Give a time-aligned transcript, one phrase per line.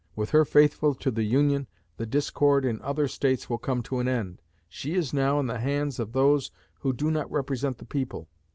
[0.15, 1.67] With her faithful to the Union,
[1.97, 4.41] the discord in the other States will come to an end.
[4.67, 8.27] She is now in the hands of those who do not represent the people.